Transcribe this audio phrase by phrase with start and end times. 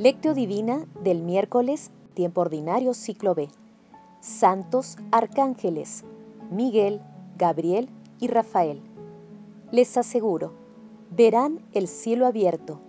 [0.00, 3.50] Lectio Divina del miércoles, tiempo ordinario, ciclo B.
[4.22, 6.06] Santos Arcángeles,
[6.50, 7.02] Miguel,
[7.36, 8.80] Gabriel y Rafael.
[9.72, 10.54] Les aseguro,
[11.10, 12.80] verán el cielo abierto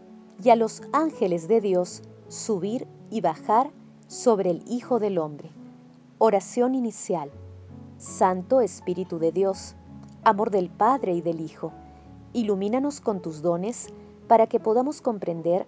[0.41, 3.71] y a los ángeles de Dios subir y bajar
[4.07, 5.49] sobre el Hijo del Hombre.
[6.17, 7.29] Oración inicial.
[7.97, 9.75] Santo Espíritu de Dios,
[10.23, 11.73] amor del Padre y del Hijo,
[12.31, 13.89] ilumínanos con tus dones
[14.29, 15.67] para que podamos comprender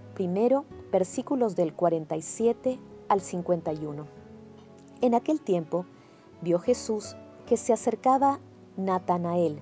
[0.21, 2.77] primero, versículos del 47
[3.07, 4.05] al 51.
[5.01, 5.87] En aquel tiempo
[6.43, 7.15] vio Jesús
[7.47, 8.39] que se acercaba
[8.77, 9.57] Natanael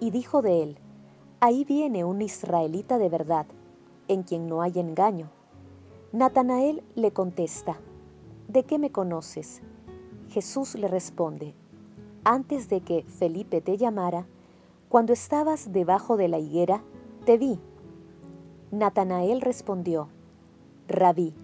[0.00, 0.78] y dijo de él,
[1.40, 3.46] Ahí viene un israelita de verdad,
[4.06, 5.30] en quien no hay engaño.
[6.12, 7.80] Natanael le contesta,
[8.48, 9.62] ¿De qué me conoces?
[10.28, 11.54] Jesús le responde,
[12.22, 14.26] Antes de que Felipe te llamara,
[14.90, 16.84] cuando estabas debajo de la higuera,
[17.24, 17.58] te vi.
[18.72, 20.08] Natanael respondió,
[20.88, 21.34] Rabí,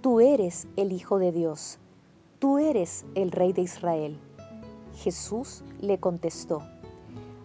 [0.00, 1.80] tú eres el Hijo de Dios
[2.38, 4.16] Tú eres el rey de Israel.
[4.94, 6.62] Jesús le contestó,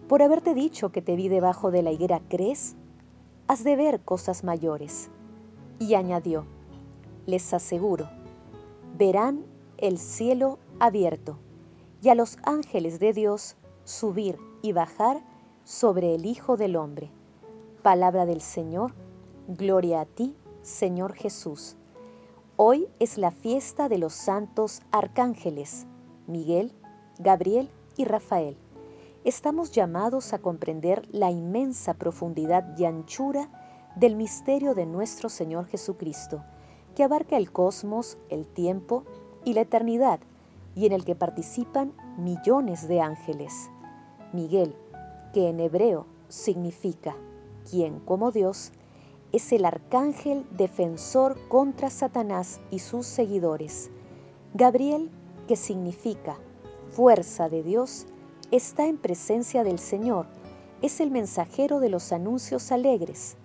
[0.08, 2.76] por haberte dicho que te vi debajo de la higuera, ¿crees?
[3.48, 5.10] Has de ver cosas mayores.
[5.80, 6.46] Y añadió,
[7.26, 8.08] les aseguro,
[8.96, 9.44] verán
[9.78, 11.38] el cielo abierto
[12.00, 15.24] y a los ángeles de Dios subir y bajar
[15.64, 17.10] sobre el Hijo del Hombre.
[17.82, 18.94] Palabra del Señor,
[19.48, 21.76] gloria a ti, Señor Jesús.
[22.56, 25.86] Hoy es la fiesta de los santos arcángeles,
[26.26, 26.72] Miguel,
[27.18, 28.56] Gabriel y Rafael.
[29.24, 33.50] Estamos llamados a comprender la inmensa profundidad y anchura
[33.96, 36.42] del misterio de nuestro Señor Jesucristo,
[36.94, 39.04] que abarca el cosmos, el tiempo
[39.44, 40.20] y la eternidad,
[40.74, 43.70] y en el que participan millones de ángeles.
[44.32, 44.74] Miguel,
[45.32, 47.14] que en hebreo significa
[47.70, 48.72] quien como Dios,
[49.34, 53.90] es el arcángel defensor contra Satanás y sus seguidores.
[54.54, 55.10] Gabriel,
[55.48, 56.38] que significa
[56.92, 58.06] fuerza de Dios,
[58.52, 60.26] está en presencia del Señor,
[60.82, 63.36] es el mensajero de los anuncios alegres.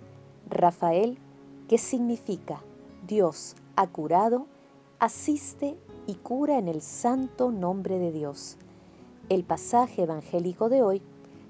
[0.48, 1.18] Rafael,
[1.68, 2.62] que significa
[3.08, 4.46] Dios ha curado,
[5.00, 8.58] asiste y cura en el santo nombre de Dios.
[9.28, 11.02] El pasaje evangélico de hoy,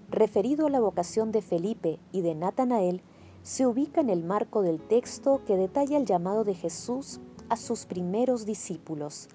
[0.09, 3.01] referido a la vocación de Felipe y de Natanael,
[3.43, 7.19] se ubica en el marco del texto que detalla el llamado de Jesús
[7.49, 9.29] a sus primeros discípulos.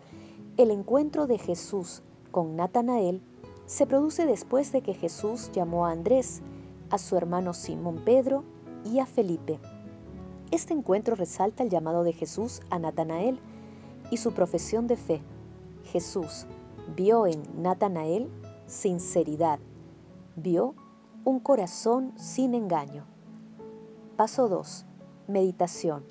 [0.57, 3.21] El encuentro de Jesús con Natanael
[3.67, 6.43] se produce después de que Jesús llamó a Andrés,
[6.91, 8.45] a su hermano Simón Pedro
[8.85, 9.59] y a Felipe.
[10.51, 13.41] Este encuentro resalta el llamado de Jesús a Natanael
[14.11, 15.23] y su profesión de fe.
[15.85, 16.47] Jesús
[16.95, 18.29] vio en Natanael
[18.67, 19.59] sinceridad,
[20.37, 20.75] vio
[21.25, 23.14] un corazón sin engaño.
[24.17, 24.87] Paso 2.
[25.27, 26.05] Meditación.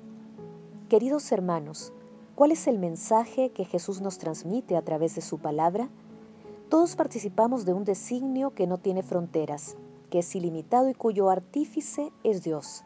[0.90, 1.94] Queridos hermanos,
[2.34, 5.88] ¿cuál es el mensaje que Jesús nos transmite a través de su palabra?
[6.68, 9.78] Todos participamos de un designio que no tiene fronteras,
[10.10, 12.84] que es ilimitado y cuyo artífice es Dios.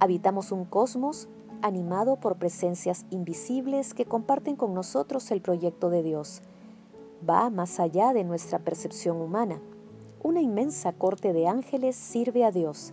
[0.00, 1.28] Habitamos un cosmos
[1.62, 6.42] animado por presencias invisibles que comparten con nosotros el proyecto de Dios.
[7.30, 9.62] Va más allá de nuestra percepción humana.
[10.20, 12.90] Una inmensa corte de ángeles sirve a Dios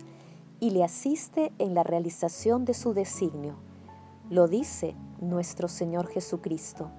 [0.60, 3.56] y le asiste en la realización de su designio.
[4.28, 6.90] Lo dice nuestro Señor Jesucristo.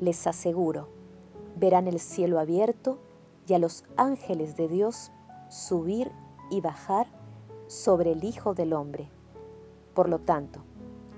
[0.00, 0.88] Les aseguro,
[1.56, 2.98] verán el cielo abierto
[3.46, 5.12] y a los ángeles de Dios
[5.48, 6.10] subir
[6.50, 7.06] y bajar
[7.66, 9.10] sobre el Hijo del Hombre.
[9.94, 10.64] Por lo tanto,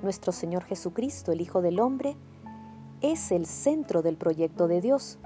[0.02, 2.16] nuestro Señor Jesucristo, el Hijo del Hombre,
[3.00, 5.18] es el centro del proyecto de Dios.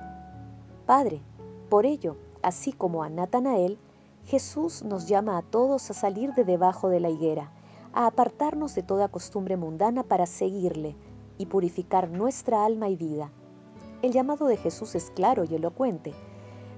[0.86, 1.22] Padre,
[1.68, 3.78] por ello, así como a Natanael,
[4.24, 7.52] Jesús nos llama a todos a salir de debajo de la higuera,
[7.92, 10.96] a apartarnos de toda costumbre mundana para seguirle
[11.38, 13.32] y purificar nuestra alma y vida.
[14.02, 16.14] El llamado de Jesús es claro y elocuente,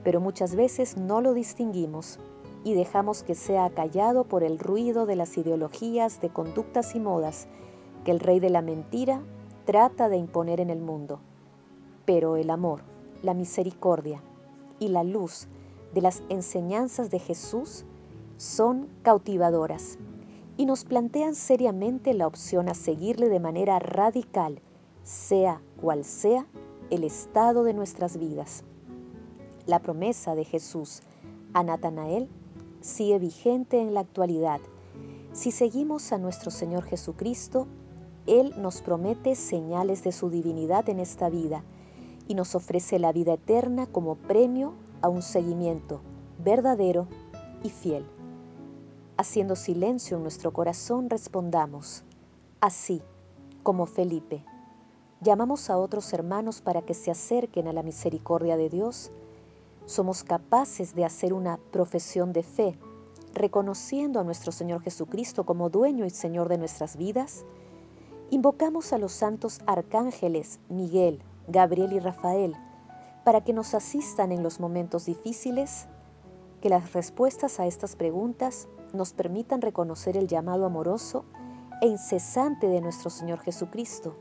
[0.04, 2.18] pero muchas veces no lo distinguimos
[2.64, 7.48] y dejamos que sea acallado por el ruido de las ideologías, de conductas y modas
[8.04, 9.22] que el rey de la mentira
[9.64, 11.20] trata de imponer en el mundo.
[12.04, 12.82] Pero el amor,
[13.22, 14.22] la misericordia
[14.78, 15.48] y la luz
[15.94, 17.84] de las enseñanzas de Jesús
[18.36, 19.98] son cautivadoras
[20.56, 24.60] y nos plantean seriamente la opción a seguirle de manera radical,
[25.02, 26.46] sea cual sea
[26.90, 28.64] el estado de nuestras vidas.
[29.66, 31.00] La promesa de Jesús
[31.54, 32.28] a Natanael
[32.80, 34.60] sigue vigente en la actualidad.
[35.32, 37.66] Si seguimos a nuestro Señor Jesucristo,
[38.26, 41.64] Él nos promete señales de su divinidad en esta vida
[42.28, 46.00] y nos ofrece la vida eterna como premio a un seguimiento
[46.38, 47.08] verdadero
[47.62, 48.06] y fiel.
[49.16, 52.04] Haciendo silencio en nuestro corazón, respondamos,
[52.60, 53.02] así
[53.62, 54.44] como Felipe.
[55.20, 59.12] Llamamos a otros hermanos para que se acerquen a la misericordia de Dios.
[59.86, 62.78] Somos capaces de hacer una profesión de fe,
[63.34, 67.44] reconociendo a nuestro Señor Jesucristo como dueño y Señor de nuestras vidas.
[68.30, 72.56] Invocamos a los santos arcángeles Miguel, Gabriel y Rafael
[73.24, 75.86] para que nos asistan en los momentos difíciles,
[76.60, 81.24] que las respuestas a estas preguntas nos permitan reconocer el llamado amoroso
[81.80, 84.16] e incesante de nuestro Señor Jesucristo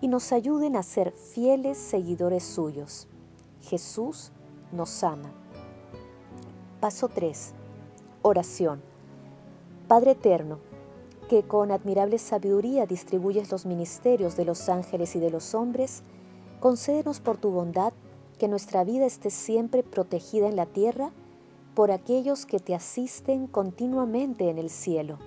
[0.00, 3.08] y nos ayuden a ser fieles seguidores suyos.
[3.60, 4.32] Jesús
[4.72, 5.32] nos ama.
[6.80, 7.52] Paso 3.
[8.22, 8.82] Oración.
[9.88, 10.58] Padre Eterno,
[11.28, 16.02] que con admirable sabiduría distribuyes los ministerios de los ángeles y de los hombres,
[16.60, 17.92] concédenos por tu bondad
[18.44, 21.12] que nuestra vida esté siempre protegida en la tierra
[21.74, 25.18] por aquellos que te asisten continuamente en el cielo.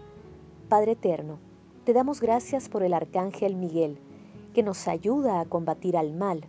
[0.69, 1.39] Padre Eterno,
[1.83, 3.97] te damos gracias por el Arcángel Miguel,
[4.53, 6.45] que nos ayuda a combatir al mal.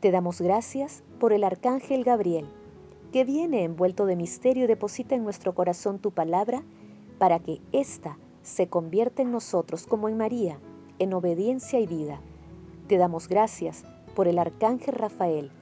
[0.00, 2.46] Te damos gracias por el Arcángel Gabriel,
[3.12, 6.62] que viene envuelto de misterio y deposita en nuestro corazón tu palabra
[7.18, 10.60] para que ésta se convierta en nosotros como en María,
[10.98, 12.22] en obediencia y vida.
[12.86, 15.52] Te damos gracias por el Arcángel Rafael,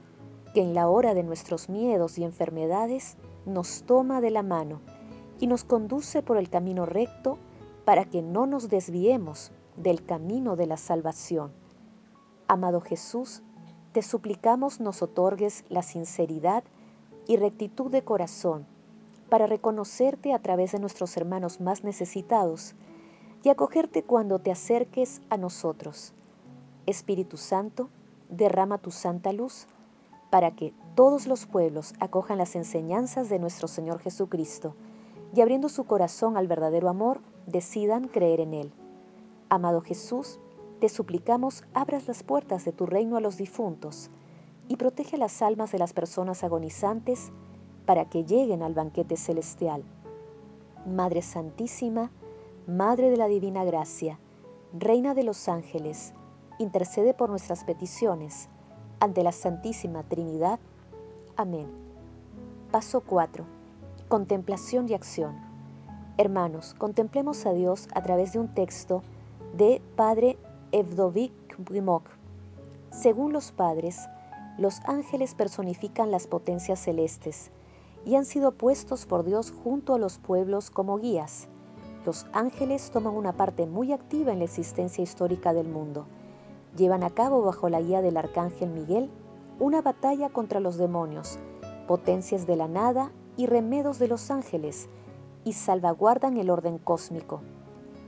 [0.53, 4.81] que en la hora de nuestros miedos y enfermedades nos toma de la mano
[5.39, 7.37] y nos conduce por el camino recto
[7.85, 11.51] para que no nos desviemos del camino de la salvación.
[12.47, 13.41] Amado Jesús,
[13.91, 16.63] te suplicamos nos otorgues la sinceridad
[17.27, 18.65] y rectitud de corazón
[19.29, 22.75] para reconocerte a través de nuestros hermanos más necesitados
[23.43, 26.13] y acogerte cuando te acerques a nosotros.
[26.85, 27.89] Espíritu Santo,
[28.29, 29.67] derrama tu santa luz
[30.29, 34.75] para que todos los pueblos acojan las enseñanzas de nuestro Señor Jesucristo
[35.33, 38.71] y abriendo su corazón al verdadero amor, decidan creer en Él.
[39.49, 40.39] Amado Jesús,
[40.79, 44.09] te suplicamos abras las puertas de tu reino a los difuntos
[44.67, 47.31] y protege las almas de las personas agonizantes
[47.85, 49.83] para que lleguen al banquete celestial.
[50.85, 52.11] Madre Santísima,
[52.67, 54.19] Madre de la Divina Gracia,
[54.77, 56.13] Reina de los Ángeles,
[56.59, 58.49] intercede por nuestras peticiones
[58.99, 60.59] ante la Santísima Trinidad.
[61.35, 61.67] Amén.
[62.71, 63.45] Paso 4.
[64.07, 65.35] Contemplación y acción.
[66.17, 69.03] Hermanos, contemplemos a Dios a través de un texto
[69.55, 70.37] de Padre
[70.71, 72.03] Evdovik Brimok.
[72.91, 74.07] Según los padres,
[74.57, 77.51] los ángeles personifican las potencias celestes
[78.05, 81.47] y han sido puestos por Dios junto a los pueblos como guías.
[82.05, 86.05] Los ángeles toman una parte muy activa en la existencia histórica del mundo
[86.77, 89.09] llevan a cabo bajo la guía del arcángel Miguel
[89.59, 91.39] una batalla contra los demonios,
[91.87, 94.89] potencias de la nada y remedos de los ángeles,
[95.43, 97.41] y salvaguardan el orden cósmico.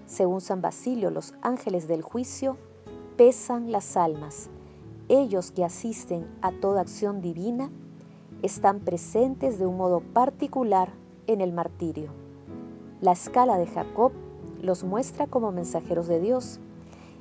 [0.06, 2.58] Según San Basilio, los ángeles del juicio
[3.18, 4.50] pesan las almas.
[5.08, 7.70] Ellos que asisten a toda acción divina
[8.42, 10.90] están presentes de un modo particular
[11.28, 12.12] en el martirio.
[13.02, 14.12] La escala de Jacob
[14.62, 16.60] los muestra como mensajeros de Dios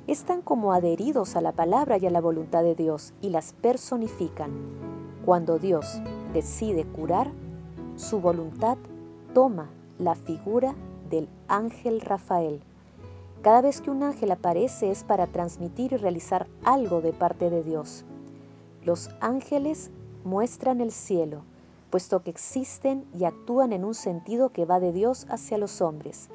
[0.07, 4.51] están como adheridos a la palabra y a la voluntad de Dios y las personifican.
[5.25, 6.01] Cuando Dios
[6.33, 7.31] decide curar,
[7.95, 8.77] su voluntad
[9.33, 10.73] toma la figura
[11.09, 12.61] del ángel Rafael.
[13.43, 17.63] Cada vez que un ángel aparece es para transmitir y realizar algo de parte de
[17.63, 18.03] Dios.
[18.83, 19.91] Los ángeles
[20.23, 21.43] muestran el cielo,
[21.91, 26.29] puesto que existen y actúan en un sentido que va de Dios hacia los hombres,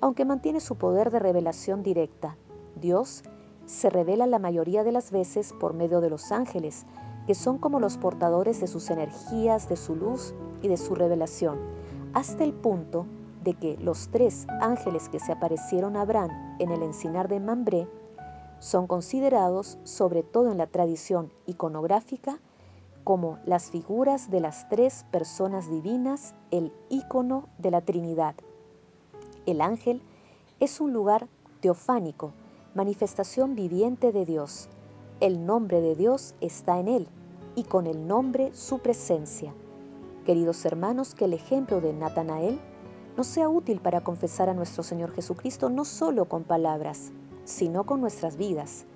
[0.00, 2.36] aunque mantiene su poder de revelación directa
[2.78, 3.22] Dios
[3.66, 6.86] se revela la mayoría de las veces por medio de los ángeles,
[7.26, 11.58] que son como los portadores de sus energías, de su luz y de su revelación,
[12.14, 13.06] hasta el punto
[13.44, 17.86] de que los tres ángeles que se aparecieron a Abraham en el encinar de Mambré
[18.58, 22.40] son considerados, sobre todo en la tradición iconográfica,
[23.04, 28.34] como las figuras de las tres personas divinas, el ícono de la Trinidad.
[29.46, 30.02] El ángel
[30.60, 31.28] es un lugar
[31.60, 32.32] teofánico,
[32.78, 34.68] manifestación viviente de Dios.
[35.18, 37.08] El nombre de Dios está en él
[37.56, 39.52] y con el nombre su presencia.
[40.24, 42.60] Queridos hermanos, que el ejemplo de Natanael
[43.16, 47.10] nos sea útil para confesar a nuestro Señor Jesucristo no solo con palabras,
[47.44, 48.86] sino con nuestras vidas.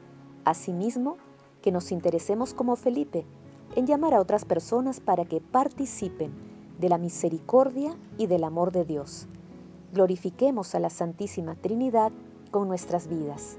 [0.45, 1.17] Asimismo,
[1.61, 3.27] que nos interesemos como Felipe
[3.75, 6.31] en llamar a otras personas para que participen
[6.79, 9.27] de la misericordia y del amor de Dios.
[9.93, 12.13] Glorifiquemos a la Santísima Trinidad
[12.53, 13.59] con nuestras vidas.